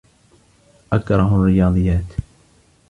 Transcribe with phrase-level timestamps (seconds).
[0.91, 2.05] أكره الرياضيات.